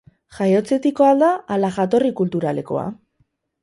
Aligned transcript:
Jaiotzetikoa 0.37 1.11
al 1.15 1.23
da, 1.25 1.31
ala 1.59 1.73
jatorri 1.79 2.15
kulturalekoa? 2.25 2.93